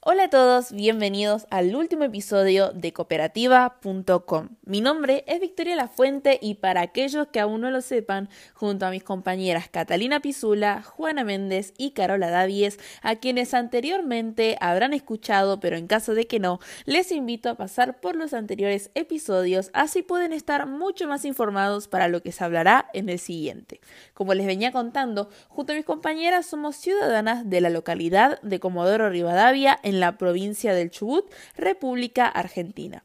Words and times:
Hola 0.00 0.24
a 0.24 0.30
todos, 0.30 0.70
bienvenidos 0.70 1.48
al 1.50 1.74
último 1.74 2.04
episodio 2.04 2.70
de 2.70 2.92
cooperativa.com. 2.92 4.48
Mi 4.64 4.80
nombre 4.80 5.24
es 5.26 5.40
Victoria 5.40 5.74
La 5.74 5.88
Fuente 5.88 6.38
y 6.40 6.54
para 6.54 6.82
aquellos 6.82 7.26
que 7.26 7.40
aún 7.40 7.62
no 7.62 7.70
lo 7.72 7.80
sepan, 7.80 8.28
junto 8.54 8.86
a 8.86 8.90
mis 8.90 9.02
compañeras 9.02 9.68
Catalina 9.68 10.20
Pisula, 10.20 10.84
Juana 10.84 11.24
Méndez 11.24 11.74
y 11.78 11.90
Carola 11.90 12.30
Davies, 12.30 12.78
a 13.02 13.16
quienes 13.16 13.54
anteriormente 13.54 14.56
habrán 14.60 14.94
escuchado, 14.94 15.58
pero 15.58 15.76
en 15.76 15.88
caso 15.88 16.14
de 16.14 16.28
que 16.28 16.38
no, 16.38 16.60
les 16.84 17.10
invito 17.10 17.50
a 17.50 17.56
pasar 17.56 17.98
por 17.98 18.14
los 18.14 18.34
anteriores 18.34 18.92
episodios, 18.94 19.70
así 19.72 20.02
pueden 20.02 20.32
estar 20.32 20.66
mucho 20.68 21.08
más 21.08 21.24
informados 21.24 21.88
para 21.88 22.06
lo 22.06 22.22
que 22.22 22.30
se 22.30 22.44
hablará 22.44 22.88
en 22.94 23.08
el 23.08 23.18
siguiente. 23.18 23.80
Como 24.14 24.32
les 24.34 24.46
venía 24.46 24.70
contando, 24.70 25.28
junto 25.48 25.72
a 25.72 25.76
mis 25.76 25.84
compañeras 25.84 26.46
somos 26.46 26.76
ciudadanas 26.76 27.50
de 27.50 27.60
la 27.60 27.68
localidad 27.68 28.40
de 28.42 28.60
Comodoro 28.60 29.10
Rivadavia 29.10 29.80
en 29.88 30.00
la 30.00 30.18
provincia 30.18 30.74
del 30.74 30.90
Chubut, 30.90 31.32
República 31.56 32.26
Argentina. 32.26 33.04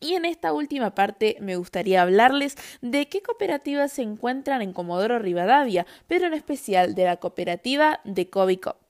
Y 0.00 0.14
en 0.14 0.24
esta 0.24 0.52
última 0.52 0.94
parte 0.94 1.36
me 1.40 1.56
gustaría 1.56 2.02
hablarles 2.02 2.56
de 2.80 3.08
qué 3.08 3.22
cooperativas 3.22 3.92
se 3.92 4.02
encuentran 4.02 4.62
en 4.62 4.72
Comodoro 4.72 5.18
Rivadavia, 5.18 5.86
pero 6.06 6.26
en 6.26 6.34
especial 6.34 6.94
de 6.94 7.04
la 7.04 7.18
cooperativa 7.18 8.00
de 8.04 8.30
Covicop. 8.30 8.89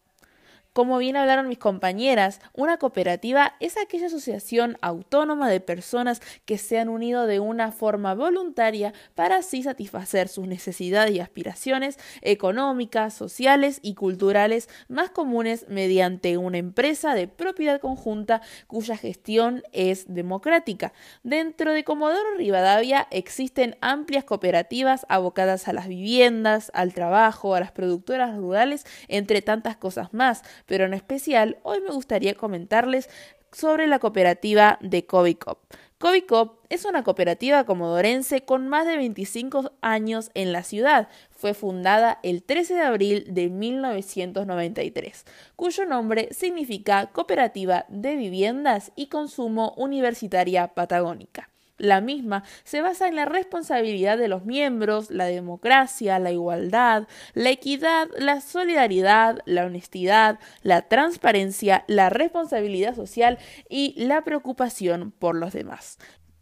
Como 0.73 0.99
bien 0.99 1.17
hablaron 1.17 1.49
mis 1.49 1.59
compañeras, 1.59 2.41
una 2.53 2.77
cooperativa 2.77 3.57
es 3.59 3.77
aquella 3.77 4.07
asociación 4.07 4.79
autónoma 4.83 5.51
de 5.51 5.59
personas 5.59 6.23
que 6.45 6.59
se 6.59 6.79
han 6.79 6.89
unido 6.89 7.27
de 7.27 7.41
una 7.41 7.73
forma 7.73 8.15
voluntaria 8.15 8.95
para 9.17 9.39
así 9.39 9.65
satisfacer 9.65 10.29
sus 10.29 10.47
necesidades 10.47 11.13
y 11.13 11.19
aspiraciones 11.19 11.99
económicas, 12.23 13.15
sociales 13.15 13.81
y 13.83 13.95
culturales 13.95 14.69
más 14.87 15.11
comunes 15.11 15.67
mediante 15.69 16.37
una 16.39 16.59
empresa 16.59 17.17
de 17.17 17.27
propiedad 17.27 17.81
conjunta 17.81 18.41
cuya 18.69 18.97
gestión 18.97 19.65
es 19.73 20.05
democrática. 20.15 20.93
Dentro 21.25 21.73
de 21.73 21.83
Comodoro 21.83 22.37
Rivadavia 22.37 23.09
existen 23.11 23.77
amplias 23.81 24.23
cooperativas 24.23 25.05
abocadas 25.09 25.67
a 25.67 25.73
las 25.73 25.89
viviendas, 25.89 26.71
al 26.75 26.95
trabajo, 26.95 27.57
a 27.57 27.61
las 27.61 27.73
productoras 27.73 28.37
rurales, 28.37 28.87
entre 29.09 29.43
tantas 29.43 29.77
cosas 29.77 30.15
más 30.15 30.45
pero 30.71 30.85
en 30.85 30.95
especial 30.95 31.59
hoy 31.65 31.81
me 31.81 31.91
gustaría 31.91 32.35
comentarles 32.35 33.11
sobre 33.51 33.89
la 33.89 33.99
cooperativa 33.99 34.79
de 34.81 35.05
Covicop. 35.05 35.59
Covicop 35.99 36.61
es 36.69 36.85
una 36.85 37.03
cooperativa 37.03 37.65
comodorense 37.65 38.43
con 38.43 38.69
más 38.69 38.87
de 38.87 38.97
25 38.97 39.73
años 39.81 40.31
en 40.35 40.53
la 40.53 40.63
ciudad. 40.63 41.09
Fue 41.33 41.55
fundada 41.55 42.21
el 42.23 42.45
13 42.45 42.75
de 42.75 42.83
abril 42.83 43.25
de 43.31 43.49
1993, 43.49 45.25
cuyo 45.57 45.85
nombre 45.87 46.29
significa 46.31 47.07
Cooperativa 47.07 47.87
de 47.89 48.15
Viviendas 48.15 48.93
y 48.95 49.09
Consumo 49.09 49.75
Universitaria 49.77 50.69
Patagónica. 50.69 51.50
La 51.81 52.03
misma 52.03 52.45
se 52.63 52.83
basa 52.83 53.09
en 53.09 53.17
la 53.17 53.25
responsabilidad 53.25 54.19
de 54.19 54.29
los 54.29 54.45
miembros, 54.45 55.11
la 55.11 55.25
democracia, 55.25 56.19
la 56.19 56.31
igualdad, 56.31 57.09
la 57.33 57.49
equidad, 57.49 58.09
la 58.19 58.43
solidaridad, 58.43 59.39
la 59.47 59.65
honestidad, 59.65 60.39
la 60.61 60.83
transparencia, 60.83 61.85
la 61.87 62.11
responsabilidad 62.11 62.95
social 62.95 63.39
y 63.71 63.95
la 63.97 64.25
preocupación 64.25 65.11
por 65.11 65.35
los 65.35 65.55
demás. 65.55 65.97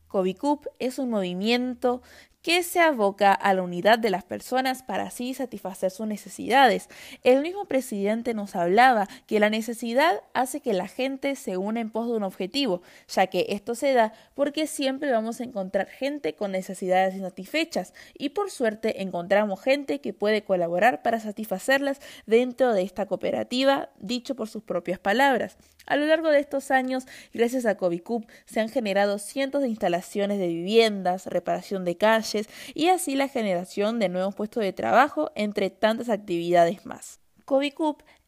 Covicup 0.08 0.66
es 0.80 0.98
un 0.98 1.10
movimiento 1.10 2.02
que 2.48 2.62
se 2.62 2.80
aboca 2.80 3.34
a 3.34 3.52
la 3.52 3.62
unidad 3.62 3.98
de 3.98 4.08
las 4.08 4.24
personas 4.24 4.82
para 4.82 5.02
así 5.02 5.34
satisfacer 5.34 5.90
sus 5.90 6.06
necesidades. 6.06 6.88
El 7.22 7.42
mismo 7.42 7.66
presidente 7.66 8.32
nos 8.32 8.56
hablaba 8.56 9.06
que 9.26 9.38
la 9.38 9.50
necesidad 9.50 10.22
hace 10.32 10.62
que 10.62 10.72
la 10.72 10.88
gente 10.88 11.36
se 11.36 11.58
una 11.58 11.80
en 11.80 11.90
pos 11.90 12.06
de 12.06 12.14
un 12.14 12.22
objetivo, 12.22 12.80
ya 13.06 13.26
que 13.26 13.44
esto 13.50 13.74
se 13.74 13.92
da 13.92 14.14
porque 14.34 14.66
siempre 14.66 15.12
vamos 15.12 15.42
a 15.42 15.44
encontrar 15.44 15.88
gente 15.88 16.36
con 16.36 16.52
necesidades 16.52 17.14
insatisfechas 17.16 17.92
y 18.16 18.30
por 18.30 18.50
suerte 18.50 19.02
encontramos 19.02 19.60
gente 19.60 20.00
que 20.00 20.14
puede 20.14 20.42
colaborar 20.42 21.02
para 21.02 21.20
satisfacerlas 21.20 22.00
dentro 22.24 22.72
de 22.72 22.80
esta 22.80 23.04
cooperativa, 23.04 23.90
dicho 23.98 24.36
por 24.36 24.48
sus 24.48 24.62
propias 24.62 24.98
palabras. 24.98 25.58
A 25.84 25.96
lo 25.96 26.06
largo 26.06 26.28
de 26.28 26.40
estos 26.40 26.70
años, 26.70 27.06
gracias 27.32 27.64
a 27.64 27.76
Covicup, 27.76 28.26
se 28.44 28.60
han 28.60 28.68
generado 28.68 29.18
cientos 29.18 29.62
de 29.62 29.68
instalaciones 29.68 30.38
de 30.38 30.48
viviendas, 30.48 31.26
reparación 31.26 31.84
de 31.84 31.96
calles 31.96 32.37
y 32.74 32.88
así 32.88 33.14
la 33.16 33.28
generación 33.28 33.98
de 33.98 34.08
nuevos 34.08 34.34
puestos 34.34 34.62
de 34.62 34.72
trabajo, 34.72 35.30
entre 35.34 35.70
tantas 35.70 36.08
actividades 36.08 36.86
más. 36.86 37.20